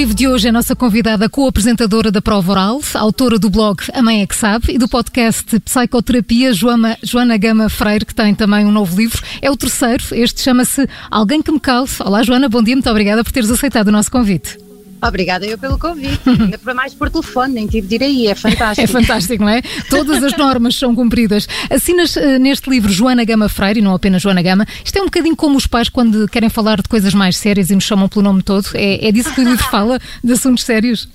vivo 0.00 0.14
de 0.14 0.26
hoje 0.26 0.46
é 0.46 0.48
a 0.48 0.52
nossa 0.52 0.74
convidada 0.74 1.28
co-apresentadora 1.28 2.10
da 2.10 2.22
Prova 2.22 2.52
Oral, 2.52 2.80
autora 2.94 3.38
do 3.38 3.50
blog 3.50 3.82
A 3.92 4.00
Mãe 4.00 4.22
é 4.22 4.26
que 4.26 4.34
Sabe 4.34 4.72
e 4.72 4.78
do 4.78 4.88
podcast 4.88 5.60
Psicoterapia, 5.60 6.54
Joana, 6.54 6.96
Joana 7.02 7.36
Gama 7.36 7.68
Freire, 7.68 8.06
que 8.06 8.14
tem 8.14 8.34
também 8.34 8.64
um 8.64 8.72
novo 8.72 8.96
livro. 8.96 9.22
É 9.42 9.50
o 9.50 9.56
terceiro, 9.58 10.02
este 10.12 10.40
chama-se 10.40 10.88
Alguém 11.10 11.42
que 11.42 11.52
me 11.52 11.60
cale. 11.60 11.86
Olá 12.02 12.22
Joana, 12.22 12.48
bom 12.48 12.62
dia, 12.62 12.74
muito 12.74 12.88
obrigada 12.88 13.22
por 13.22 13.30
teres 13.30 13.50
aceitado 13.50 13.88
o 13.88 13.92
nosso 13.92 14.10
convite. 14.10 14.69
Obrigada 15.02 15.46
eu 15.46 15.56
pelo 15.56 15.78
convite. 15.78 16.20
Ainda 16.28 16.58
para 16.58 16.74
mais 16.74 16.94
por 16.94 17.10
telefone, 17.10 17.54
nem 17.54 17.66
tive 17.66 17.86
de 17.86 17.94
ir 17.96 18.02
aí, 18.02 18.26
é 18.28 18.34
fantástico. 18.34 18.84
É 18.84 18.86
fantástico, 18.86 19.42
não 19.42 19.50
é? 19.50 19.62
Todas 19.88 20.22
as 20.22 20.36
normas 20.36 20.76
são 20.76 20.94
cumpridas. 20.94 21.48
Assinas 21.70 22.16
uh, 22.16 22.38
neste 22.38 22.68
livro 22.68 22.92
Joana 22.92 23.24
Gama 23.24 23.48
Freire, 23.48 23.80
e 23.80 23.82
não 23.82 23.94
apenas 23.94 24.22
Joana 24.22 24.42
Gama. 24.42 24.66
Isto 24.84 24.98
é 24.98 25.02
um 25.02 25.06
bocadinho 25.06 25.36
como 25.36 25.56
os 25.56 25.66
pais 25.66 25.88
quando 25.88 26.28
querem 26.28 26.48
falar 26.48 26.76
de 26.82 26.88
coisas 26.88 27.14
mais 27.14 27.36
sérias 27.36 27.70
e 27.70 27.74
nos 27.74 27.84
chamam 27.84 28.08
pelo 28.08 28.22
nome 28.22 28.42
todo. 28.42 28.68
É, 28.74 29.08
é 29.08 29.12
disso 29.12 29.32
que 29.34 29.40
o 29.40 29.44
livro 29.44 29.64
fala, 29.70 29.98
de 30.22 30.32
assuntos 30.32 30.64
sérios? 30.64 31.08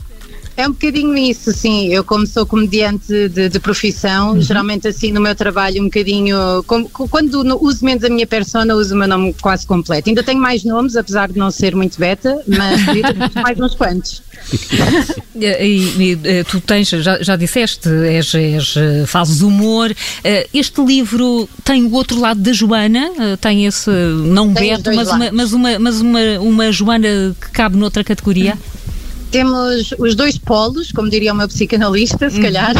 É 0.58 0.68
um 0.68 0.72
bocadinho 0.72 1.18
isso, 1.18 1.52
sim. 1.52 1.88
Eu, 1.94 2.04
como 2.04 2.26
sou 2.26 2.46
comediante 2.46 3.28
de, 3.30 3.50
de 3.50 3.60
profissão, 3.60 4.34
uhum. 4.34 4.42
geralmente 4.42 4.88
assim 4.88 5.12
no 5.12 5.20
meu 5.20 5.36
trabalho, 5.36 5.82
um 5.82 5.86
bocadinho. 5.86 6.64
Com, 6.66 6.86
quando 6.86 7.42
uso 7.62 7.84
menos 7.84 8.04
a 8.04 8.10
minha 8.10 8.26
persona, 8.26 8.74
uso 8.74 8.96
o 8.96 8.98
meu 8.98 9.08
nome 9.08 9.36
quase 9.42 9.68
completo. 9.68 10.08
Ainda 10.08 10.24
tenho 10.24 10.40
mais 10.40 10.64
nomes, 10.64 10.96
apesar 10.96 11.30
de 11.30 11.38
não 11.38 11.52
ser 11.52 11.76
muito 11.76 12.00
beta, 12.00 12.42
mas 12.48 12.82
mais 13.36 13.60
uns 13.60 13.76
quantos. 13.76 14.24
e, 15.36 15.46
e, 15.46 16.12
e, 16.24 16.44
tu 16.46 16.62
tens, 16.62 16.90
já, 16.90 17.22
já 17.22 17.36
disseste, 17.36 17.90
és, 17.90 18.34
és, 18.34 18.76
fazes 19.08 19.42
humor. 19.42 19.94
Este 20.54 20.82
livro 20.82 21.50
tem 21.64 21.84
o 21.84 21.94
outro 21.94 22.20
lado 22.20 22.40
da 22.40 22.54
Joana, 22.54 23.38
tem 23.42 23.66
esse, 23.66 23.90
não 23.90 24.54
tem 24.54 24.76
Beto, 24.76 24.94
mas, 24.96 25.10
uma, 25.10 25.32
mas, 25.32 25.54
uma, 25.54 25.80
mas 25.80 26.02
uma, 26.02 26.20
uma 26.40 26.72
Joana 26.72 27.36
que 27.42 27.50
cabe 27.52 27.76
noutra 27.76 28.04
categoria? 28.04 28.58
Temos 29.36 29.94
os 30.00 30.16
dois 30.16 30.38
polos, 30.38 30.94
como 30.94 31.10
diria 31.10 31.34
meu 31.34 31.46
psicanalista, 31.50 32.30
se 32.30 32.40
calhar. 32.40 32.74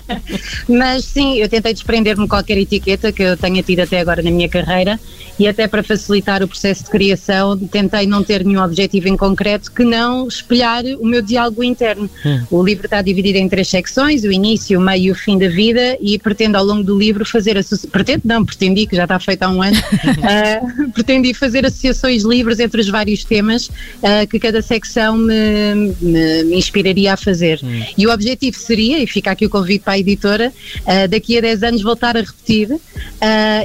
Mas 0.66 1.04
sim, 1.04 1.36
eu 1.36 1.46
tentei 1.50 1.74
desprender-me 1.74 2.22
de 2.22 2.30
qualquer 2.30 2.56
etiqueta 2.56 3.12
que 3.12 3.22
eu 3.22 3.36
tenha 3.36 3.62
tido 3.62 3.80
até 3.80 4.00
agora 4.00 4.22
na 4.22 4.30
minha 4.30 4.48
carreira 4.48 4.98
e 5.38 5.46
até 5.46 5.66
para 5.66 5.82
facilitar 5.82 6.42
o 6.42 6.48
processo 6.48 6.84
de 6.84 6.90
criação, 6.90 7.58
tentei 7.58 8.06
não 8.06 8.22
ter 8.22 8.44
nenhum 8.44 8.62
objetivo 8.62 9.08
em 9.08 9.16
concreto 9.16 9.72
que 9.72 9.84
não 9.84 10.28
espelhar 10.28 10.84
o 11.00 11.06
meu 11.06 11.20
diálogo 11.20 11.62
interno. 11.64 12.08
Hum. 12.24 12.44
O 12.50 12.62
livro 12.62 12.86
está 12.86 13.02
dividido 13.02 13.38
em 13.38 13.48
três 13.48 13.68
secções, 13.68 14.24
o 14.24 14.32
início, 14.32 14.78
o 14.78 14.82
meio 14.82 15.02
e 15.02 15.10
o 15.10 15.14
fim 15.14 15.38
da 15.38 15.48
vida 15.48 15.98
e 16.00 16.18
pretendo 16.18 16.56
ao 16.56 16.64
longo 16.64 16.82
do 16.82 16.98
livro 16.98 17.24
fazer, 17.24 17.62
pretendo 17.90 18.22
não, 18.24 18.44
pretendi 18.44 18.86
que 18.86 18.94
já 18.94 19.02
está 19.02 19.18
feito 19.18 19.42
há 19.42 19.50
um 19.50 19.62
ano, 19.62 19.76
uh, 19.78 20.92
pretendi 20.92 21.34
fazer 21.34 21.66
associações 21.66 22.22
livres 22.22 22.60
entre 22.60 22.80
os 22.80 22.88
vários 22.88 23.24
temas 23.24 23.66
uh, 23.66 24.26
que 24.30 24.38
cada 24.38 24.62
secção 24.62 25.16
me 25.16 25.81
me, 25.82 26.44
me 26.44 26.56
inspiraria 26.56 27.12
a 27.12 27.16
fazer. 27.16 27.60
Hum. 27.62 27.82
E 27.96 28.06
o 28.06 28.12
objetivo 28.12 28.56
seria, 28.56 29.02
e 29.02 29.06
fica 29.06 29.30
aqui 29.30 29.46
o 29.46 29.50
convite 29.50 29.82
para 29.82 29.94
a 29.94 29.98
editora, 29.98 30.52
uh, 30.80 31.08
daqui 31.08 31.38
a 31.38 31.40
10 31.40 31.62
anos 31.62 31.82
voltar 31.82 32.16
a 32.16 32.20
repetir 32.20 32.70
uh, 32.72 32.80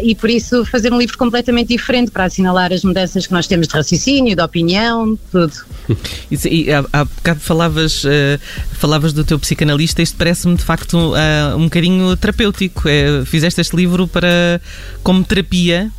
e 0.03 0.15
por 0.15 0.29
isso 0.29 0.65
fazer 0.65 0.91
um 0.91 0.97
livro 0.97 1.17
completamente 1.17 1.69
diferente 1.69 2.11
para 2.11 2.25
assinalar 2.25 2.73
as 2.73 2.83
mudanças 2.83 3.27
que 3.27 3.33
nós 3.33 3.47
temos 3.47 3.67
de 3.67 3.73
raciocínio, 3.73 4.35
de 4.35 4.41
opinião, 4.41 5.17
tudo. 5.31 5.53
Isso, 6.29 6.47
e 6.47 6.71
há, 6.71 6.83
há 6.91 7.05
bocado 7.05 7.39
falavas, 7.39 8.03
uh, 8.03 8.39
falavas 8.73 9.13
do 9.13 9.23
teu 9.23 9.39
psicanalista, 9.39 10.01
isto 10.01 10.17
parece-me 10.17 10.55
de 10.55 10.63
facto 10.63 11.13
um 11.57 11.63
bocadinho 11.63 12.15
terapêutico. 12.17 12.87
É, 12.87 13.23
fizeste 13.25 13.61
este 13.61 13.75
livro 13.75 14.07
para 14.07 14.61
como 15.03 15.23
terapia 15.23 15.91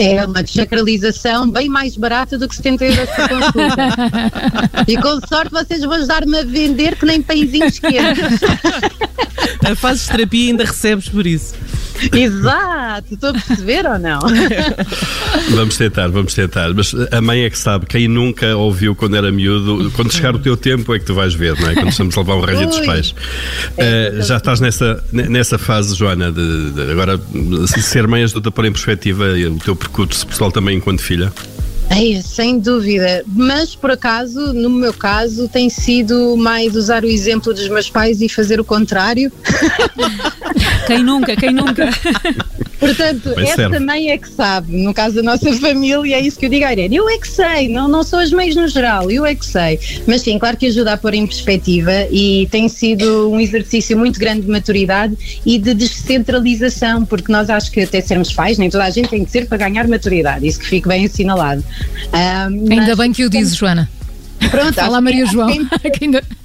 é 0.00 0.24
uma 0.24 0.42
desacralização 0.42 1.50
bem 1.50 1.68
mais 1.68 1.96
barata 1.96 2.38
do 2.38 2.48
que 2.48 2.56
70 2.56 2.84
euros 2.84 3.10
por 3.10 3.28
consulta. 3.28 4.86
e 4.88 4.96
com 4.96 5.20
sorte 5.26 5.50
vocês 5.50 5.80
vão 5.82 5.92
ajudar-me 5.92 6.38
a 6.38 6.44
vender 6.44 6.96
que 6.96 7.04
nem 7.04 7.20
pãezinhos 7.20 7.78
quentes. 7.78 8.40
Fazes 9.76 10.06
terapia 10.06 10.46
e 10.46 10.50
ainda 10.50 10.64
recebes 10.64 11.08
por 11.08 11.26
isso. 11.26 11.54
Exato, 12.16 13.14
estou 13.14 13.30
a 13.30 13.32
perceber 13.32 13.86
ou 13.86 13.98
não? 13.98 14.20
vamos 15.50 15.76
tentar, 15.76 16.08
vamos 16.08 16.34
tentar. 16.34 16.72
Mas 16.74 16.94
a 17.10 17.20
mãe 17.20 17.42
é 17.42 17.50
que 17.50 17.58
sabe, 17.58 17.86
quem 17.86 18.08
nunca 18.08 18.56
ouviu 18.56 18.94
quando 18.94 19.16
era 19.16 19.30
miúdo, 19.30 19.90
quando 19.92 20.12
chegar 20.12 20.34
o 20.34 20.38
teu 20.38 20.56
tempo 20.56 20.94
é 20.94 20.98
que 20.98 21.04
tu 21.04 21.14
vais 21.14 21.34
ver, 21.34 21.58
não 21.60 21.70
é? 21.70 21.74
Quando 21.74 21.90
estamos 21.90 22.16
a 22.16 22.20
levar 22.20 22.36
um 22.36 22.40
raio 22.40 22.66
dos 22.66 22.80
pais. 22.80 23.14
É, 23.76 24.14
uh, 24.18 24.22
já 24.22 24.36
estás 24.36 24.60
nessa, 24.60 25.02
nessa 25.12 25.58
fase, 25.58 25.94
Joana, 25.94 26.30
de, 26.32 26.70
de 26.70 26.90
agora 26.90 27.20
ser 27.66 28.06
mãe 28.06 28.22
ajuda 28.22 28.48
a 28.48 28.52
pôr 28.52 28.64
em 28.66 28.72
perspectiva 28.72 29.24
o 29.24 29.58
teu 29.58 29.76
percurso 29.76 30.26
pessoal 30.26 30.50
também 30.50 30.76
enquanto 30.76 31.00
filha? 31.00 31.32
É, 31.90 32.22
sem 32.22 32.58
dúvida, 32.58 33.24
mas 33.26 33.74
por 33.74 33.90
acaso, 33.90 34.52
no 34.54 34.70
meu 34.70 34.94
caso, 34.94 35.48
tem 35.48 35.68
sido 35.68 36.36
mais 36.36 36.76
usar 36.76 37.02
o 37.02 37.08
exemplo 37.08 37.52
dos 37.52 37.68
meus 37.68 37.90
pais 37.90 38.22
e 38.22 38.28
fazer 38.28 38.60
o 38.60 38.64
contrário. 38.64 39.30
Quem 40.86 41.02
nunca, 41.02 41.34
quem 41.34 41.52
nunca? 41.52 41.90
Portanto, 42.80 43.34
Bem 43.36 43.44
essa 43.44 43.56
serve. 43.56 43.78
mãe 43.78 44.10
é 44.10 44.16
que 44.16 44.28
sabe, 44.28 44.74
no 44.74 44.94
caso 44.94 45.16
da 45.16 45.22
nossa 45.22 45.52
família, 45.60 46.16
é 46.16 46.20
isso 46.20 46.38
que 46.38 46.46
eu 46.46 46.50
digo 46.50 46.64
à 46.64 46.72
Irene. 46.72 46.96
Eu 46.96 47.08
é 47.10 47.18
que 47.18 47.28
sei, 47.28 47.68
não, 47.68 47.86
não 47.86 48.02
sou 48.02 48.18
as 48.18 48.32
mães 48.32 48.56
no 48.56 48.66
geral, 48.66 49.10
eu 49.10 49.26
é 49.26 49.34
que 49.34 49.44
sei. 49.44 49.78
Mas 50.06 50.22
sim, 50.22 50.38
claro 50.38 50.56
que 50.56 50.66
ajuda 50.66 50.94
a 50.94 50.96
pôr 50.96 51.12
em 51.12 51.26
perspectiva 51.26 51.92
e 52.10 52.48
tem 52.50 52.68
sido 52.68 53.30
um 53.30 53.38
exercício 53.38 53.96
muito 53.98 54.18
grande 54.18 54.42
de 54.42 54.50
maturidade 54.50 55.40
e 55.44 55.58
de 55.58 55.74
descentralização, 55.74 57.04
porque 57.04 57.30
nós 57.30 57.50
acho 57.50 57.70
que 57.70 57.82
até 57.82 58.00
sermos 58.00 58.32
pais, 58.32 58.56
nem 58.56 58.70
toda 58.70 58.84
a 58.84 58.90
gente 58.90 59.10
tem 59.10 59.24
que 59.24 59.30
ser 59.30 59.46
para 59.46 59.58
ganhar 59.58 59.86
maturidade, 59.86 60.46
isso 60.46 60.58
que 60.58 60.66
fique 60.66 60.88
bem 60.88 61.04
assinalado. 61.04 61.62
Um, 62.12 62.72
Ainda 62.72 62.96
bem 62.96 63.12
que 63.12 63.24
o 63.24 63.30
dizes, 63.30 63.56
Joana. 63.56 63.90
Pronto, 64.50 64.80
Olá 64.80 65.00
Maria 65.02 65.26
João. 65.26 65.48
Pronto. 65.68 66.39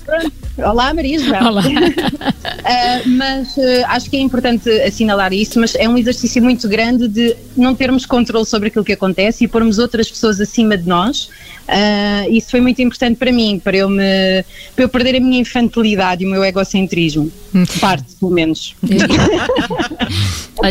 Olá 0.57 0.93
João. 1.19 1.47
Olá. 1.47 1.63
uh, 1.63 3.09
mas 3.17 3.57
uh, 3.57 3.85
acho 3.87 4.09
que 4.09 4.15
é 4.15 4.19
importante 4.19 4.69
assinalar 4.81 5.33
isso, 5.33 5.59
mas 5.59 5.75
é 5.75 5.89
um 5.89 5.97
exercício 5.97 6.41
muito 6.41 6.67
grande 6.69 7.07
de 7.07 7.35
não 7.57 7.75
termos 7.75 8.05
controle 8.05 8.45
sobre 8.45 8.69
aquilo 8.69 8.85
que 8.85 8.93
acontece 8.93 9.43
e 9.43 9.47
pormos 9.47 9.79
outras 9.79 10.09
pessoas 10.09 10.39
acima 10.39 10.77
de 10.77 10.87
nós. 10.87 11.29
Uh, 11.67 12.31
isso 12.31 12.51
foi 12.51 12.61
muito 12.61 12.79
importante 12.81 13.17
para 13.17 13.31
mim, 13.31 13.59
para 13.61 13.75
eu, 13.75 13.89
me, 13.89 14.45
para 14.75 14.85
eu 14.85 14.89
perder 14.89 15.15
a 15.15 15.19
minha 15.19 15.41
infantilidade 15.41 16.23
e 16.23 16.27
o 16.27 16.29
meu 16.29 16.43
egocentrismo. 16.43 17.31
Hum. 17.53 17.65
Parte, 17.79 18.15
pelo 18.19 18.31
menos. 18.31 18.75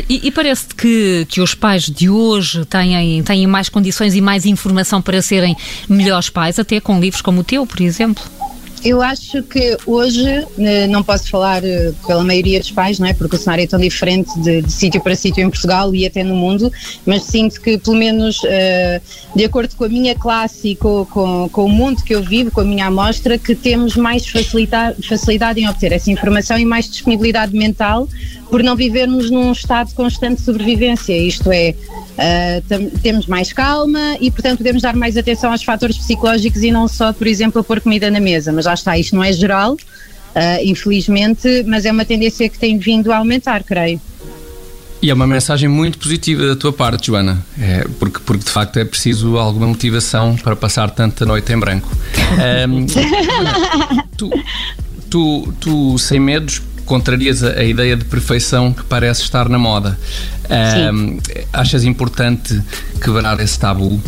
e, 0.09 0.21
e 0.28 0.31
parece-te 0.31 0.75
que, 0.77 1.27
que 1.28 1.41
os 1.41 1.55
pais 1.55 1.84
de 1.84 2.09
hoje 2.09 2.65
têm, 2.66 3.22
têm 3.22 3.47
mais 3.47 3.69
condições 3.69 4.15
e 4.15 4.21
mais 4.21 4.47
informação 4.47 5.03
para 5.03 5.21
serem 5.21 5.56
melhores 5.89 6.31
pais, 6.31 6.59
até 6.59 6.81
com 6.81 7.01
livros 7.01 7.21
como 7.21 7.41
o 7.41 7.45
teu, 7.45 7.66
por 7.66 7.81
exemplo? 7.81 8.22
Eu 8.84 9.00
acho 9.00 9.43
que 9.43 9.78
hoje, 9.87 10.47
eh, 10.59 10.87
não 10.89 11.03
posso 11.03 11.31
falar 11.31 11.65
eh, 11.65 11.91
pela 12.06 12.22
maioria 12.22 12.61
dos 12.61 12.71
pais, 12.71 12.99
não 12.99 13.06
é? 13.06 13.15
Porque 13.15 13.34
o 13.34 13.39
cenário 13.39 13.65
é 13.65 13.67
tão 13.67 13.81
diferente 13.81 14.39
de, 14.41 14.61
de 14.61 14.71
sítio 14.71 15.00
para 15.00 15.17
sítio 15.17 15.43
em 15.43 15.49
Portugal 15.49 15.95
e 15.95 16.05
até 16.05 16.22
no 16.22 16.34
mundo, 16.34 16.71
mas 17.06 17.22
sinto 17.22 17.62
que, 17.62 17.78
pelo 17.78 17.97
menos, 17.97 18.43
uh, 18.43 19.00
de 19.34 19.43
acordo 19.43 19.75
com 19.75 19.84
a 19.84 19.89
minha 19.89 20.15
classe 20.15 20.69
e 20.69 20.77
com, 20.77 21.06
com, 21.06 21.49
com, 21.49 21.65
o 21.65 21.69
mundo 21.69 22.03
que 22.05 22.15
eu 22.15 22.22
vivo, 22.22 22.50
com 22.50 22.61
a 22.61 22.65
minha 22.65 22.87
amostra, 22.87 23.39
que 23.39 23.55
temos 23.55 23.97
mais 23.97 24.27
facilidade 24.27 25.61
em 25.61 25.66
obter 25.66 25.93
essa 25.93 26.11
informação 26.11 26.59
e 26.59 26.66
mais 26.66 26.87
disponibilidade 26.87 27.56
mental 27.56 28.06
por 28.50 28.62
não 28.62 28.77
vivermos 28.77 29.31
num 29.31 29.53
estado 29.53 29.88
de 29.88 29.94
constante 29.94 30.41
sobrevivência. 30.41 31.16
Isto 31.16 31.50
é, 31.53 31.75
uh, 31.75 32.99
temos 33.03 33.27
mais 33.27 33.53
calma 33.53 34.16
e, 34.21 34.31
portanto, 34.31 34.59
podemos 34.59 34.82
dar 34.82 34.94
mais 34.94 35.16
atenção 35.16 35.50
aos 35.50 35.62
fatores 35.62 35.97
psicológicos 35.99 36.62
e 36.62 36.71
não 36.71 36.87
só, 36.88 37.12
por 37.12 37.27
exemplo, 37.27 37.60
a 37.60 37.65
pôr 37.65 37.81
comida 37.81 38.10
na 38.10 38.21
mesa. 38.21 38.53
Mas 38.53 38.66
lá 38.66 38.75
está, 38.75 38.97
isto 38.99 39.15
não 39.16 39.25
é 39.25 39.33
geral, 39.33 39.72
uh, 39.72 39.78
infelizmente, 40.62 41.65
mas 41.66 41.84
é 41.84 41.93
uma 41.93 42.04
tendência 42.04 42.49
que 42.49 42.59
tem 42.59 42.78
vindo 42.78 43.12
a 43.12 43.19
aumentar, 43.19 43.62
creio. 43.62 44.00
E 45.04 45.10
é 45.10 45.15
uma 45.15 45.27
mensagem 45.27 45.68
muito 45.68 45.98
positiva 45.98 46.47
da 46.47 46.57
tua 46.57 46.72
parte, 46.72 47.09
Joana, 47.09 47.45
é, 47.60 47.86
porque, 47.98 48.21
porque 48.24 48.42
de 48.42 48.51
facto 48.51 48.78
é 48.78 48.86
preciso 48.86 49.36
alguma 49.36 49.66
motivação 49.66 50.34
para 50.34 50.57
passar 50.57 50.89
tanta 50.89 51.27
noite 51.27 51.53
em 51.53 51.59
branco. 51.59 51.95
Um, 52.66 52.86
tu, 54.16 54.30
tu, 55.10 55.54
tu, 55.60 55.98
sem 55.98 56.18
medos, 56.18 56.63
contrarias 56.84 57.42
a, 57.42 57.51
a, 57.53 57.65
ideia 57.65 57.97
de 57.97 58.04
perfeição 58.04 58.72
que 58.72 58.84
parece 58.84 59.22
estar 59.22 59.48
na 59.48 59.59
moda. 59.59 59.98
Um, 60.92 61.19
achas 61.53 61.84
importante 61.84 62.60
quebrar 63.03 63.41
esse 63.41 63.59
tabu? 63.59 64.01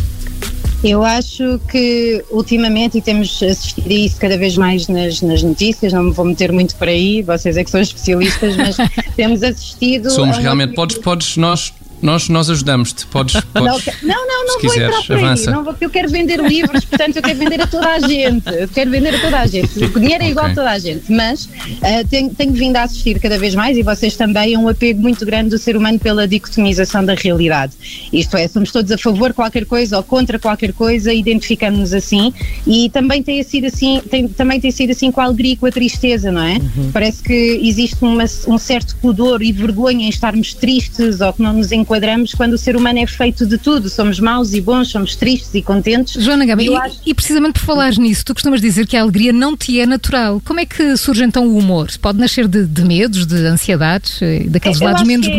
Eu 0.83 1.03
acho 1.03 1.59
que 1.69 2.23
ultimamente, 2.29 2.99
e 2.99 3.01
temos 3.01 3.41
assistido 3.41 3.89
a 3.89 3.93
isso 3.93 4.17
cada 4.17 4.37
vez 4.37 4.55
mais 4.55 4.87
nas, 4.87 5.21
nas 5.21 5.41
notícias, 5.41 5.91
não 5.91 6.03
me 6.03 6.11
vou 6.11 6.25
meter 6.25 6.51
muito 6.51 6.75
por 6.75 6.87
aí, 6.87 7.23
vocês 7.23 7.57
é 7.57 7.63
que 7.63 7.71
são 7.71 7.81
especialistas, 7.81 8.55
mas 8.55 8.77
temos 9.15 9.41
assistido. 9.41 10.11
Somos 10.11 10.37
realmente, 10.37 10.75
podes, 10.75 10.97
podes, 10.99 11.35
nós 11.35 11.73
nós, 12.01 12.29
nós 12.29 12.49
ajudamos-te. 12.49 13.05
Podes, 13.07 13.39
podes. 13.53 13.85
Não, 14.03 14.27
não, 14.27 14.45
não, 14.45 14.53
vou 14.53 14.59
quiseres, 14.61 14.87
entrar 14.95 15.03
por 15.07 15.15
aí. 15.17 15.23
avança. 15.23 15.51
Não 15.51 15.63
vou, 15.63 15.75
eu 15.81 15.89
quero 15.89 16.09
vender 16.09 16.39
livros, 16.39 16.85
portanto, 16.85 17.15
eu 17.17 17.21
quero 17.23 17.39
vender 17.39 17.61
a 17.61 17.67
toda 17.67 17.87
a 17.87 17.99
gente. 17.99 18.43
Eu 18.47 18.67
quero 18.67 18.89
vender 18.91 19.15
a 19.15 19.19
toda 19.19 19.39
a 19.39 19.47
gente. 19.47 19.79
O 19.83 19.99
dinheiro 19.99 20.23
é 20.23 20.29
igual 20.29 20.45
Ok. 20.47 20.53
a 20.53 20.55
toda 20.55 20.71
a 20.71 20.79
gente, 20.79 21.11
mas 21.11 21.49
ah, 21.81 22.03
tenho, 22.09 22.29
tenho 22.33 22.53
vindo 22.53 22.75
a 22.77 22.83
assistir 22.83 23.19
cada 23.19 23.37
vez 23.37 23.55
mais, 23.55 23.77
e 23.77 23.83
vocês 23.83 24.15
também, 24.15 24.55
a 24.55 24.59
um 24.59 24.67
apego 24.67 25.01
muito 25.01 25.25
grande 25.25 25.49
do 25.49 25.57
ser 25.57 25.75
humano 25.75 25.99
pela 25.99 26.27
dicotomização 26.27 27.03
da 27.03 27.13
realidade. 27.15 27.73
Isto 28.13 28.37
é, 28.37 28.47
somos 28.47 28.71
todos 28.71 28.91
a 28.91 28.97
favor 28.97 29.29
de 29.29 29.35
qualquer 29.35 29.65
coisa 29.65 29.97
ou 29.97 30.03
contra 30.03 30.37
qualquer 30.39 30.73
coisa, 30.73 31.13
identificamos-nos 31.13 31.93
assim, 31.93 32.33
e 32.65 32.89
também 32.89 33.21
tem 33.23 33.41
sido 33.43 33.67
assim, 33.67 34.01
tem, 34.09 34.27
também 34.27 34.59
tem 34.59 34.71
sido 34.71 34.91
assim 34.91 35.11
com 35.11 35.21
a 35.21 35.25
alegria 35.25 35.53
e 35.53 35.57
com 35.57 35.65
a 35.65 35.71
tristeza, 35.71 36.31
não 36.31 36.41
é? 36.43 36.57
Parece 36.93 37.21
que 37.23 37.59
existe 37.63 37.97
uma- 38.01 38.23
um 38.47 38.57
certo 38.57 38.95
pudor 39.01 39.41
e 39.41 39.51
vergonha 39.51 40.05
em 40.05 40.09
estarmos 40.09 40.53
tristes 40.53 41.21
ou 41.21 41.33
que 41.33 41.41
não 41.41 41.53
nos 41.53 41.71
enquadramos 41.87 42.33
quando 42.33 42.53
o 42.53 42.57
ser 42.57 42.75
humano 42.75 42.99
é 42.99 43.07
feito 43.07 43.45
de 43.45 43.57
tudo. 43.57 43.89
Somos 43.89 44.19
maus 44.19 44.53
e 44.53 44.59
bons, 44.59 44.89
somos 44.89 45.15
tristes 45.15 45.53
e 45.55 45.61
contentes. 45.61 46.21
Joana 46.21 46.45
Gama, 46.45 46.61
e, 46.61 46.75
acho- 46.75 46.99
e 47.05 47.13
precisamente 47.13 47.53
por 47.53 47.65
falares 47.65 47.97
nisso, 47.97 48.25
tu 48.25 48.33
costumas 48.33 48.59
dizer 48.59 48.85
que 48.85 48.97
a 48.97 49.01
alegria 49.01 49.31
não 49.31 49.55
te 49.55 49.79
é 49.79 49.85
natural. 49.85 50.41
Como 50.43 50.59
é 50.59 50.65
que 50.65 50.97
surge 50.97 51.23
então 51.23 51.47
o 51.47 51.57
humor? 51.57 51.87
Pode 52.01 52.19
nascer 52.19 52.47
de, 52.47 52.65
de 52.65 52.83
medos, 52.83 53.25
de 53.25 53.37
ansiedades, 53.45 54.21
eh, 54.21 54.43
daqueles 54.47 54.81
Eu 54.81 54.87
lados 54.87 55.03
menos 55.03 55.27
é- 55.27 55.31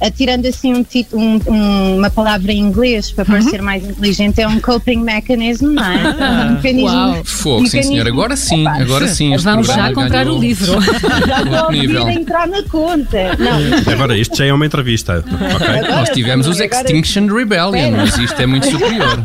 Atirando 0.00 0.46
assim 0.46 0.72
um 0.74 0.82
tito- 0.82 1.16
um- 1.18 1.40
um- 1.46 1.96
uma 1.98 2.10
palavra 2.10 2.52
em 2.52 2.58
inglês 2.58 3.10
para 3.10 3.24
parecer 3.24 3.60
mais 3.60 3.84
inteligente, 3.84 4.40
é 4.40 4.48
um 4.48 4.58
coping 4.60 4.98
mechanism, 5.02 5.72
não 5.74 5.84
é? 5.84 6.00
Um 6.50 6.52
mecanismo. 6.54 6.88
Uau. 6.88 7.22
Fogo, 7.24 7.66
sim, 7.66 7.82
senhor. 7.82 8.06
Agora 8.08 8.36
sim, 8.36 8.66
agora 8.66 9.06
sim. 9.08 9.34
este 9.34 9.44
Vamos 9.44 9.66
já 9.66 9.92
comprar 9.92 10.24
ganhou 10.24 10.38
o 10.38 10.40
livro. 10.40 10.80
Já 10.80 11.42
estou 11.42 12.06
a 12.06 12.12
entrar 12.12 12.48
na 12.48 12.62
conta. 12.64 13.36
Não, 13.38 13.92
Agora, 13.92 14.16
isto 14.16 14.36
já 14.36 14.46
é 14.46 14.52
uma 14.52 14.64
entrevista, 14.66 15.24
ok? 15.54 15.88
Nós 15.90 16.08
tivemos 16.10 16.46
os 16.46 16.60
Agora- 16.60 16.80
Extinction 16.82 17.26
Rebellion, 17.26 17.92
mas 17.96 18.16
isto 18.18 18.40
é 18.40 18.46
muito 18.46 18.66
superior. 18.70 19.24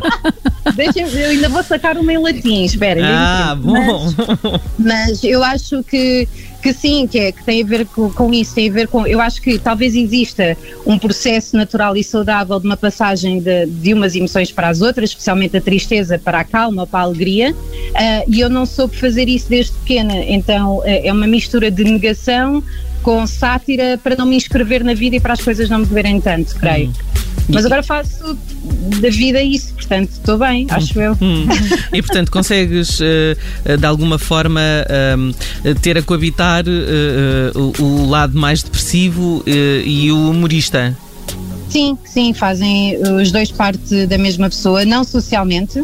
deixa-me, 0.75 1.21
eu 1.21 1.29
ainda 1.29 1.49
vou 1.49 1.63
sacar 1.63 1.97
uma 1.97 2.11
em 2.11 2.17
latim, 2.17 2.63
espera. 2.65 2.99
Ah, 3.03 3.55
bom. 3.55 4.13
Mas 4.77 5.23
eu 5.23 5.43
acho 5.43 5.83
que, 5.83 6.27
que 6.65 6.73
sim, 6.73 7.05
que, 7.05 7.19
é, 7.19 7.31
que 7.31 7.43
tem 7.43 7.61
a 7.61 7.65
ver 7.65 7.85
com, 7.85 8.11
com 8.11 8.33
isso, 8.33 8.55
tem 8.55 8.71
a 8.71 8.73
ver 8.73 8.87
com. 8.87 9.05
Eu 9.05 9.21
acho 9.21 9.39
que 9.39 9.59
talvez 9.59 9.93
exista 9.93 10.57
um 10.83 10.97
processo 10.97 11.55
natural 11.55 11.95
e 11.95 12.03
saudável 12.03 12.59
de 12.59 12.65
uma 12.65 12.75
passagem 12.75 13.39
de, 13.39 13.67
de 13.67 13.93
umas 13.93 14.15
emoções 14.15 14.51
para 14.51 14.69
as 14.69 14.81
outras, 14.81 15.11
especialmente 15.11 15.55
a 15.55 15.61
tristeza 15.61 16.17
para 16.17 16.39
a 16.39 16.43
calma, 16.43 16.87
para 16.87 17.01
a 17.01 17.03
alegria, 17.03 17.55
ah, 17.93 18.23
e 18.27 18.39
eu 18.39 18.49
não 18.49 18.65
soube 18.65 18.95
fazer 18.97 19.29
isso 19.29 19.47
desde 19.47 19.73
pequena, 19.73 20.15
então 20.27 20.81
ah, 20.81 20.89
é 20.89 21.13
uma 21.13 21.27
mistura 21.27 21.69
de 21.69 21.83
negação 21.83 22.63
com 23.03 23.27
sátira 23.27 23.99
para 24.01 24.15
não 24.15 24.25
me 24.25 24.35
inscrever 24.35 24.83
na 24.83 24.95
vida 24.95 25.17
e 25.17 25.19
para 25.19 25.33
as 25.33 25.41
coisas 25.43 25.69
não 25.69 25.77
me 25.77 25.85
doerem 25.85 26.19
tanto, 26.19 26.55
creio. 26.55 26.91
Mas 27.49 27.65
agora 27.65 27.83
faço 27.83 28.37
da 29.01 29.09
vida 29.09 29.41
isso, 29.41 29.73
portanto 29.73 30.09
estou 30.11 30.37
bem, 30.37 30.67
acho 30.69 30.99
eu. 30.99 31.13
Hum. 31.21 31.45
E 31.93 32.01
portanto 32.01 32.31
consegues 32.31 32.99
eh, 33.01 33.37
eh, 33.63 33.77
de 33.77 33.85
alguma 33.85 34.17
forma 34.17 34.61
ahm, 34.89 35.31
eh, 35.63 35.73
ter 35.75 35.97
a 35.97 36.01
coabitar 36.01 36.63
o, 37.79 38.09
lado 38.09 38.37
mais 38.37 38.63
depressivo 38.63 39.43
e 39.45 40.11
o 40.11 40.29
humorista. 40.29 40.97
Sim, 41.69 41.97
sim, 42.05 42.33
fazem 42.33 42.97
os 42.97 43.31
dois 43.31 43.51
parte 43.51 44.05
da 44.05 44.17
mesma 44.17 44.49
pessoa, 44.49 44.85
não 44.85 45.03
socialmente. 45.03 45.83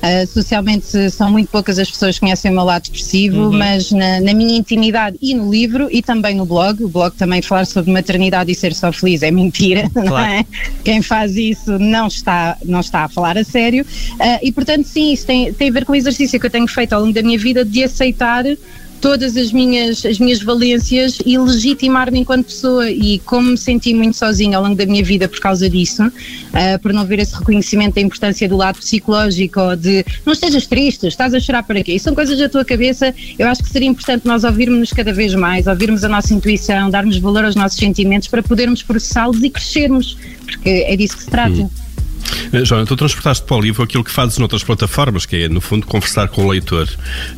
Uh, 0.00 0.26
socialmente 0.26 1.10
são 1.10 1.30
muito 1.30 1.50
poucas 1.50 1.78
as 1.78 1.90
pessoas 1.90 2.14
que 2.14 2.20
conhecem 2.20 2.50
o 2.50 2.54
meu 2.54 2.64
lado 2.64 2.84
depressivo, 2.84 3.52
mas 3.52 3.90
na, 3.90 4.18
na 4.20 4.32
minha 4.32 4.56
intimidade 4.56 5.18
e 5.20 5.34
no 5.34 5.50
livro 5.50 5.88
e 5.90 6.00
também 6.00 6.34
no 6.34 6.46
blog, 6.46 6.82
o 6.82 6.88
blog 6.88 7.14
também 7.16 7.42
falar 7.42 7.66
sobre 7.66 7.92
maternidade 7.92 8.50
e 8.50 8.54
ser 8.54 8.74
só 8.74 8.90
feliz 8.92 9.22
é 9.22 9.30
mentira, 9.30 9.90
não 9.94 10.06
Claro. 10.06 10.32
é? 10.32 10.46
Quem 10.82 11.02
faz 11.02 11.36
isso 11.36 11.78
não 11.78 12.06
está, 12.06 12.56
não 12.64 12.80
está 12.80 13.04
a 13.04 13.08
falar 13.08 13.36
a 13.36 13.44
sério. 13.44 13.84
Uh, 14.12 14.38
e 14.42 14.50
portanto, 14.50 14.84
sim, 14.86 15.12
isso 15.12 15.26
tem, 15.26 15.52
tem 15.52 15.68
a 15.68 15.72
ver 15.72 15.84
com 15.84 15.92
o 15.92 15.96
exercício 15.96 16.40
que 16.40 16.46
eu 16.46 16.50
tenho 16.50 16.66
feito 16.66 16.94
ao 16.94 17.00
longo 17.02 17.12
da 17.12 17.22
minha 17.22 17.38
vida 17.38 17.64
de 17.64 17.84
aceitar 17.84 18.44
todas 19.00 19.36
as 19.36 19.52
minhas, 19.52 20.04
as 20.04 20.18
minhas 20.18 20.42
valências 20.42 21.18
e 21.24 21.38
legitimar-me 21.38 22.20
enquanto 22.20 22.46
pessoa. 22.46 22.90
E 22.90 23.18
como 23.20 23.50
me 23.50 23.58
senti 23.58 23.94
muito 23.94 24.16
sozinha 24.16 24.56
ao 24.56 24.62
longo 24.62 24.76
da 24.76 24.86
minha 24.86 25.02
vida 25.02 25.28
por 25.28 25.40
causa 25.40 25.68
disso, 25.68 26.02
ah, 26.52 26.78
por 26.80 26.92
não 26.92 27.04
ver 27.04 27.18
esse 27.18 27.34
reconhecimento 27.34 27.94
da 27.94 28.00
importância 28.00 28.48
do 28.48 28.56
lado 28.56 28.78
psicológico 28.78 29.60
ou 29.60 29.76
de 29.76 30.04
não 30.24 30.32
estejas 30.32 30.66
triste, 30.66 31.06
estás 31.06 31.34
a 31.34 31.40
chorar 31.40 31.62
para 31.62 31.82
quê? 31.82 31.94
Isso 31.94 32.04
são 32.04 32.14
coisas 32.14 32.38
da 32.38 32.48
tua 32.48 32.64
cabeça. 32.64 33.14
Eu 33.38 33.48
acho 33.48 33.62
que 33.62 33.70
seria 33.70 33.88
importante 33.88 34.26
nós 34.26 34.44
ouvirmos 34.44 34.92
cada 34.92 35.12
vez 35.12 35.34
mais, 35.34 35.66
ouvirmos 35.66 36.04
a 36.04 36.08
nossa 36.08 36.34
intuição, 36.34 36.90
darmos 36.90 37.18
valor 37.18 37.44
aos 37.44 37.54
nossos 37.54 37.78
sentimentos 37.78 38.28
para 38.28 38.42
podermos 38.42 38.82
processá-los 38.82 39.42
e 39.42 39.50
crescermos, 39.50 40.16
porque 40.44 40.68
é 40.86 40.96
disso 40.96 41.16
que 41.16 41.24
se 41.24 41.30
trata. 41.30 41.60
Eh, 41.60 41.89
Joana, 42.64 42.86
tu 42.86 42.96
transportaste 42.96 43.44
para 43.46 43.56
o 43.56 43.60
livro 43.60 43.82
aquilo 43.82 44.02
que 44.04 44.10
fazes 44.10 44.38
noutras 44.38 44.62
plataformas, 44.64 45.26
que 45.26 45.36
é, 45.44 45.48
no 45.48 45.60
fundo, 45.60 45.86
conversar 45.86 46.28
com 46.28 46.44
o 46.44 46.50
leitor, 46.50 46.88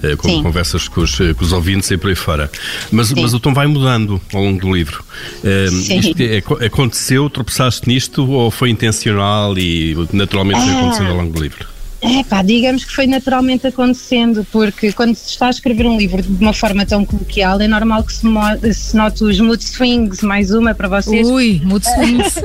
eh, 0.03 0.17
como 0.17 0.35
Sim. 0.37 0.43
conversas 0.43 0.89
com 0.89 1.03
os, 1.03 1.21
eh, 1.21 1.35
com 1.35 1.45
os 1.45 1.53
ouvintes 1.53 1.91
e 1.91 1.97
por 1.97 2.09
aí 2.11 2.15
fora. 2.17 2.51
Mas, 2.91 3.09
Sim. 3.09 3.21
mas 3.21 3.35
o 3.35 3.41
tom 3.41 3.53
vai 3.53 3.67
mudando 3.67 4.21
ao 4.33 4.43
longo 4.43 4.61
do 4.61 4.73
livro. 4.75 5.05
Eh, 5.45 5.67
Sim. 5.71 5.99
isto 5.99 6.21
é- 6.21 6.39
é- 6.63 6.67
aconteceu, 6.67 7.29
tropeçaste 7.31 7.89
nisto 7.89 8.29
ou 8.31 8.51
foi 8.51 8.71
intencional 8.71 9.57
e 9.59 9.97
naturalmente 10.13 10.61
foi 10.61 10.71
Ah. 10.73 10.79
acontecendo 10.79 11.11
ao 11.11 11.17
longo 11.17 11.33
do 11.33 11.43
livro? 11.43 11.72
É 12.05 12.25
pá, 12.25 12.43
digamos 12.43 12.85
que 12.85 12.93
foi 12.93 13.07
naturalmente 13.07 13.65
acontecendo, 13.65 14.45
porque 14.51 14.93
quando 14.93 15.15
se 15.15 15.31
está 15.31 15.47
a 15.47 15.51
escrever 15.51 15.87
um 15.87 15.97
livro 15.97 16.21
de 16.21 16.43
uma 16.43 16.53
forma 16.53 16.85
tão 16.85 17.05
coloquial, 17.05 17.61
é 17.61 17.69
normal 17.69 18.03
que 18.03 18.13
se, 18.13 18.27
se 18.75 18.97
note 18.97 19.23
os 19.23 19.39
mood 19.39 19.63
swings, 19.63 20.21
mais 20.21 20.51
uma 20.51 20.75
para 20.75 20.89
vocês, 20.89 21.29
Ui, 21.29 21.61
mood 21.65 21.87
swings. 21.87 22.43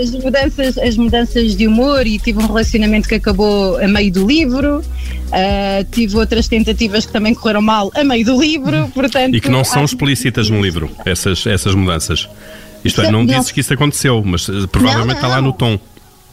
as 0.00 0.10
mudanças, 0.12 0.78
as 0.78 0.96
mudanças 0.96 1.56
de 1.56 1.66
humor 1.66 2.06
e 2.06 2.20
tive 2.20 2.38
um 2.38 2.46
relacionamento 2.46 3.08
que 3.08 3.16
acabou 3.16 3.78
a 3.78 3.88
meio 3.88 4.12
do 4.12 4.24
livro, 4.24 4.80
ah, 5.32 5.84
tive 5.90 6.16
outras 6.16 6.46
tentativas 6.46 7.04
que 7.04 7.12
também 7.12 7.34
correram 7.34 7.62
mal 7.62 7.90
a 7.96 8.04
meio 8.04 8.24
do 8.24 8.40
livro, 8.40 8.88
portanto... 8.94 9.34
E 9.34 9.40
que 9.40 9.48
não 9.48 9.64
são 9.64 9.84
explícitas 9.84 10.48
no 10.48 10.62
livro, 10.62 10.88
essas, 11.04 11.44
essas 11.48 11.74
mudanças. 11.74 12.28
Isto 12.84 13.00
é, 13.02 13.10
não 13.10 13.24
Não. 13.24 13.26
dizes 13.26 13.50
que 13.50 13.60
isso 13.60 13.72
aconteceu, 13.72 14.22
mas 14.24 14.48
eh, 14.48 14.66
provavelmente 14.70 15.06
Não, 15.08 15.14
está 15.14 15.26
lá 15.26 15.36
não. 15.36 15.48
no 15.48 15.52
tom. 15.52 15.80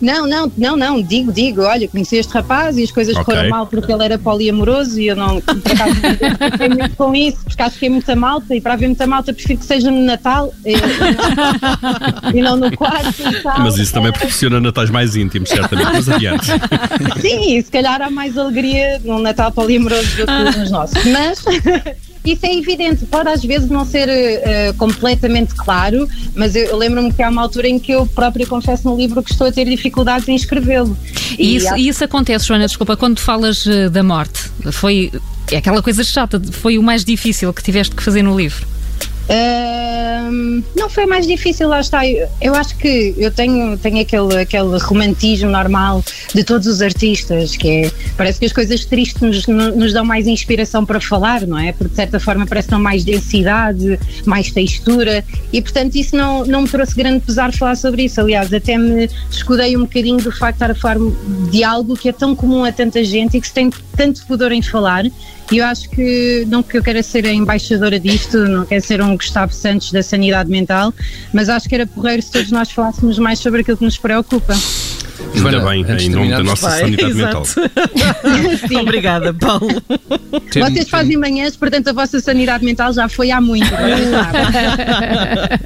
Não, 0.01 0.27
não, 0.27 0.51
não, 0.57 0.75
não, 0.75 1.01
digo, 1.01 1.31
digo, 1.31 1.61
olha, 1.61 1.87
conheci 1.87 2.17
este 2.17 2.33
rapaz 2.33 2.77
e 2.77 2.83
as 2.83 2.91
coisas 2.91 3.15
Ok. 3.15 3.25
correram 3.25 3.49
mal 3.49 3.67
porque 3.67 3.91
ele 3.91 4.03
era 4.03 4.17
poliamoroso 4.17 4.99
e 4.99 5.07
eu 5.07 5.15
não, 5.15 5.39
por 5.41 5.71
acaso, 5.71 5.95
identifiquei 5.99 6.69
muito 6.69 6.95
com 6.95 7.15
isso, 7.15 7.37
porque 7.43 7.61
acho 7.61 7.77
que 7.77 7.85
é 7.85 7.89
muita 7.89 8.15
malta 8.15 8.55
e 8.55 8.61
para 8.61 8.73
haver 8.73 8.87
muita 8.87 9.05
malta 9.05 9.33
prefiro 9.33 9.59
que 9.59 9.65
seja 9.65 9.91
no 9.91 10.01
Natal 10.01 10.53
eh, 10.65 10.73
e 12.33 12.41
não 12.41 12.55
no 12.57 12.75
quarto 12.75 13.21
e 13.21 13.41
tal. 13.41 13.59
Mas 13.59 13.77
isso 13.77 13.93
também 13.93 14.11
proporciona 14.11 14.59
natais 14.59 14.89
mais 14.89 15.15
íntimos, 15.15 15.49
certamente. 15.49 15.91
Mas 15.93 16.09
adiante. 16.09 16.45
Sim, 17.21 17.57
e 17.57 17.61
se 17.61 17.71
calhar 17.71 18.01
há 18.01 18.09
mais 18.09 18.37
alegria 18.37 18.99
num 19.03 19.19
Natal 19.19 19.51
poliamoroso 19.51 20.17
do 20.17 20.25
que 20.25 20.59
nos 20.59 20.71
nossos. 20.71 21.03
Mas 21.05 21.43
isso 22.23 22.45
é 22.45 22.53
evidente, 22.55 23.05
pode 23.05 23.29
às 23.29 23.43
vezes 23.43 23.69
não 23.69 23.85
ser 23.85 24.07
eh, 24.07 24.73
completamente 24.77 25.55
claro, 25.55 26.07
mas 26.35 26.55
eu, 26.55 26.65
eu 26.65 26.77
lembro-me 26.77 27.11
que 27.11 27.21
há 27.21 27.29
uma 27.29 27.41
altura 27.41 27.67
em 27.67 27.79
que 27.79 27.91
eu 27.91 28.05
própria 28.05 28.45
confesso 28.45 28.87
no 28.87 28.95
livro 28.95 29.23
que 29.23 29.31
estou 29.31 29.47
a 29.47 29.51
ter 29.51 29.65
dificuldades 29.65 30.27
em 30.27 30.35
escrevê-lo. 30.35 30.95
E 31.37 31.55
isso, 31.55 31.75
e 31.75 31.87
isso 31.87 32.03
acontece, 32.03 32.45
Joana, 32.45 32.67
desculpa, 32.67 32.95
quando 32.95 33.19
falas 33.19 33.65
eh, 33.65 33.89
da 33.89 34.03
morte. 34.03 34.51
Foi 34.71 35.11
é 35.51 35.57
aquela 35.57 35.81
coisa 35.81 36.03
chata, 36.03 36.41
foi 36.51 36.77
o 36.77 36.83
mais 36.83 37.03
difícil 37.03 37.51
que 37.53 37.63
tiveste 37.63 37.95
que 37.95 38.03
fazer 38.03 38.21
no 38.21 38.37
livro. 38.37 38.65
Não 40.75 40.89
foi 40.89 41.05
mais 41.05 41.25
difícil, 41.27 41.67
lá 41.67 41.79
está. 41.79 42.05
Eu, 42.07 42.27
eu 42.41 42.55
acho 42.55 42.75
que 42.77 43.13
eu 43.17 43.31
tenho, 43.31 43.77
tenho 43.77 44.01
aquele, 44.01 44.37
aquele 44.41 44.77
romantismo 44.77 45.49
normal 45.49 46.03
de 46.33 46.43
todos 46.43 46.67
os 46.67 46.81
artistas, 46.81 47.55
que 47.55 47.85
é, 47.85 47.91
parece 48.17 48.39
que 48.39 48.45
as 48.45 48.53
coisas 48.53 48.83
tristes 48.85 49.21
nos, 49.21 49.47
no- 49.47 49.75
nos 49.75 49.93
dão 49.93 50.03
mais 50.05 50.27
inspiração 50.27 50.85
para 50.85 50.99
falar, 50.99 51.45
não 51.47 51.57
é? 51.57 51.71
Porque 51.71 51.89
de 51.91 51.95
certa 51.95 52.19
forma 52.19 52.45
parece 52.45 52.67
que 52.67 52.71
dão 52.71 52.81
mais 52.81 53.03
densidade, 53.03 53.99
mais 54.25 54.51
textura, 54.51 55.23
e 55.51 55.61
portanto 55.61 55.95
isso 55.95 56.15
não, 56.15 56.45
não 56.45 56.61
me 56.63 56.69
trouxe 56.69 56.95
grande 56.95 57.19
pesar 57.25 57.53
falar 57.53 57.75
sobre 57.75 58.03
isso. 58.03 58.19
Aliás, 58.19 58.53
até 58.53 58.77
me 58.77 59.09
escudei 59.29 59.75
um 59.77 59.81
bocadinho 59.81 60.17
do 60.21 60.31
facto 60.31 60.57
de 60.57 60.63
estar 60.63 60.71
a 60.71 60.75
falar 60.75 60.97
de 61.49 61.63
algo 61.63 61.95
que 61.95 62.09
é 62.09 62.13
tão 62.13 62.35
comum 62.35 62.63
a 62.63 62.71
tanta 62.71 63.03
gente 63.03 63.37
e 63.37 63.41
que 63.41 63.47
se 63.47 63.53
tem 63.53 63.69
tanto 63.95 64.25
pudor 64.25 64.51
em 64.51 64.61
falar. 64.61 65.05
E 65.51 65.57
eu 65.57 65.65
acho 65.65 65.89
que, 65.89 66.45
não 66.47 66.63
que 66.63 66.77
eu 66.77 66.83
queira 66.83 67.03
ser 67.03 67.25
a 67.25 67.33
embaixadora 67.33 67.99
disto, 67.99 68.37
não 68.37 68.65
quero 68.65 68.81
ser 68.85 69.01
um 69.01 69.17
Gustavo 69.21 69.53
Santos 69.53 69.91
da 69.91 70.01
sanidade 70.03 70.49
mental, 70.49 70.93
mas 71.33 71.47
acho 71.49 71.69
que 71.69 71.75
era 71.75 71.85
porreiro 71.85 72.21
se 72.21 72.31
todos 72.31 72.51
nós 72.51 72.71
falássemos 72.71 73.17
mais 73.19 73.39
sobre 73.39 73.61
aquilo 73.61 73.77
que 73.77 73.85
nos 73.85 73.97
preocupa. 73.97 74.53
Ainda 75.33 75.37
Joana, 75.51 75.69
bem, 75.69 75.85
em 75.99 76.09
nome 76.09 76.29
da 76.31 76.43
nossa 76.43 76.67
Vai, 76.69 76.79
sanidade 76.81 77.13
mental. 77.13 77.43
Obrigada, 78.81 79.33
Paulo. 79.33 79.67
Tem- 80.49 80.63
Vocês 80.63 80.73
tem- 80.73 80.85
fazem 80.85 81.15
manhãs, 81.17 81.55
portanto 81.55 81.87
a 81.89 81.93
vossa 81.93 82.19
sanidade 82.19 82.65
mental 82.65 82.91
já 82.91 83.07
foi 83.07 83.29
há 83.31 83.39
muito. 83.39 83.67
sabem. 83.69 85.59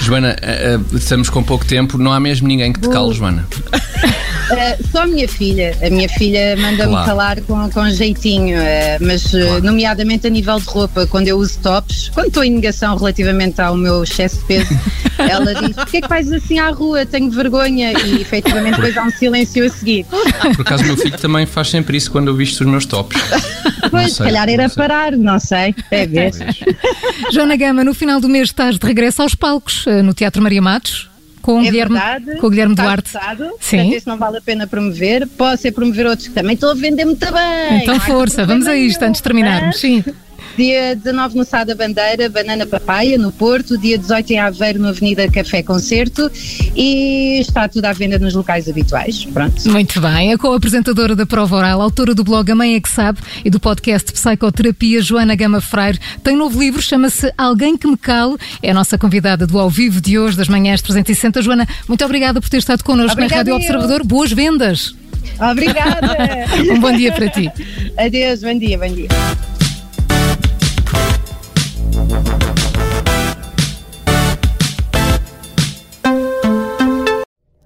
Joana, 0.00 0.36
eh, 0.40 0.74
eh, 0.76 0.96
estamos 0.96 1.28
com 1.28 1.42
pouco 1.42 1.64
tempo, 1.64 1.98
não 1.98 2.12
há 2.12 2.20
mesmo 2.20 2.46
ninguém 2.46 2.72
que 2.72 2.80
te 2.80 2.88
cale, 2.88 3.12
Joana. 3.12 3.46
Uh, 4.54 4.88
só 4.90 5.02
a 5.02 5.06
minha 5.06 5.28
filha. 5.28 5.76
A 5.82 5.90
minha 5.90 6.08
filha 6.08 6.56
manda-me 6.56 6.92
claro. 6.92 7.06
calar 7.06 7.40
com, 7.42 7.70
com 7.70 7.90
jeitinho, 7.90 8.56
uh, 8.56 8.62
mas 9.00 9.30
claro. 9.30 9.62
nomeadamente 9.62 10.26
a 10.26 10.30
nível 10.30 10.58
de 10.58 10.66
roupa, 10.66 11.06
quando 11.06 11.28
eu 11.28 11.38
uso 11.38 11.58
tops, 11.60 12.10
quando 12.10 12.28
estou 12.28 12.44
em 12.44 12.50
negação 12.50 12.96
relativamente 12.96 13.60
ao 13.60 13.76
meu 13.76 14.02
excesso 14.02 14.38
de 14.40 14.44
peso, 14.44 14.80
ela 15.18 15.54
diz: 15.54 15.76
Porquê 15.76 15.98
é 15.98 16.00
que 16.00 16.08
vais 16.08 16.32
assim 16.32 16.58
à 16.58 16.70
rua? 16.70 17.04
Tenho 17.04 17.30
vergonha. 17.30 17.92
E 17.92 18.20
efetivamente 18.20 18.76
depois 18.76 18.96
há 18.96 19.04
um 19.04 19.10
silêncio 19.10 19.64
a 19.64 19.68
seguir. 19.68 20.06
Por 20.06 20.60
acaso, 20.60 20.84
meu 20.84 20.96
filho 20.96 21.18
também 21.18 21.46
faz 21.46 21.70
sempre 21.70 21.96
isso 21.96 22.10
quando 22.10 22.28
eu 22.28 22.36
visto 22.36 22.60
os 22.60 22.66
meus 22.66 22.86
tops. 22.86 23.20
Pois, 23.90 24.14
se 24.14 24.22
calhar 24.22 24.48
era 24.48 24.68
parar, 24.70 25.12
não 25.12 25.38
sei. 25.38 25.74
É 25.90 26.06
ver. 26.06 26.32
Joana 27.30 27.54
Gama, 27.54 27.84
no 27.84 27.92
final 27.92 28.18
do 28.18 28.28
mês 28.28 28.48
estás 28.48 28.78
de 28.78 28.84
regresso 28.84 29.22
aos 29.22 29.34
palcos, 29.34 29.84
no 30.02 30.14
Teatro 30.14 30.42
Maria 30.42 30.62
Matos 30.62 31.10
com, 31.44 31.60
é 31.60 31.64
Guilherme, 31.64 31.98
verdade, 31.98 32.36
com 32.38 32.46
o 32.46 32.50
Guilherme 32.50 32.74
Duarte. 32.74 33.12
Gostado, 33.12 33.50
Sim. 33.60 33.94
Isso 33.94 34.08
não 34.08 34.16
vale 34.16 34.38
a 34.38 34.40
pena 34.40 34.66
promover. 34.66 35.28
Posso 35.28 35.68
é 35.68 35.70
promover 35.70 36.06
outros 36.06 36.28
que 36.28 36.32
também 36.32 36.54
estou 36.54 36.70
a 36.70 36.74
vender 36.74 37.04
muito 37.04 37.26
bem. 37.30 37.82
Então, 37.82 38.00
força, 38.00 38.46
vamos 38.46 38.66
a 38.66 38.74
isto 38.74 39.02
antes 39.02 39.18
de 39.20 39.24
terminarmos. 39.24 39.78
Sim. 39.78 40.02
Dia 40.56 40.94
19 40.94 41.36
no 41.36 41.44
Sá 41.44 41.64
da 41.64 41.74
Bandeira, 41.74 42.28
Banana 42.28 42.64
Papaya, 42.66 43.18
no 43.18 43.32
Porto. 43.32 43.76
Dia 43.76 43.98
18 43.98 44.30
em 44.32 44.38
Aveiro, 44.38 44.78
na 44.78 44.90
Avenida 44.90 45.28
Café 45.30 45.62
Concerto. 45.62 46.30
E 46.76 47.40
está 47.40 47.68
tudo 47.68 47.84
à 47.86 47.92
venda 47.92 48.18
nos 48.18 48.34
locais 48.34 48.68
habituais. 48.68 49.24
Pronto. 49.24 49.68
Muito 49.70 50.00
bem. 50.00 50.32
A 50.32 50.38
co-apresentadora 50.38 51.16
da 51.16 51.26
Prova 51.26 51.56
Oral, 51.56 51.80
autora 51.80 52.14
do 52.14 52.22
blog 52.22 52.50
A 52.50 52.54
Mãe 52.54 52.76
é 52.76 52.80
que 52.80 52.88
Sabe 52.88 53.20
e 53.44 53.50
do 53.50 53.58
podcast 53.58 54.12
Psicoterapia, 54.12 55.02
Joana 55.02 55.34
Gama 55.34 55.60
Freire, 55.60 55.98
tem 56.22 56.34
um 56.34 56.38
novo 56.38 56.60
livro, 56.60 56.80
chama-se 56.80 57.32
Alguém 57.36 57.76
que 57.76 57.88
me 57.88 57.96
cale. 57.96 58.36
É 58.62 58.70
a 58.70 58.74
nossa 58.74 58.96
convidada 58.96 59.46
do 59.46 59.58
ao 59.58 59.68
vivo 59.68 60.00
de 60.00 60.18
hoje, 60.18 60.36
das 60.36 60.48
manhãs 60.48 60.80
360. 60.80 61.42
Joana, 61.42 61.66
muito 61.88 62.04
obrigada 62.04 62.40
por 62.40 62.48
ter 62.48 62.58
estado 62.58 62.84
connosco 62.84 63.12
Obrigada 63.12 63.50
na 63.50 63.52
Rádio 63.52 63.54
Observador. 63.56 64.04
Boas 64.04 64.32
vendas! 64.32 64.94
Obrigada! 65.40 66.16
um 66.70 66.78
bom 66.78 66.92
dia 66.92 67.12
para 67.12 67.28
ti. 67.28 67.50
Adeus, 67.96 68.42
bom 68.42 68.56
dia, 68.58 68.78
bom 68.78 68.88
dia. 68.88 69.08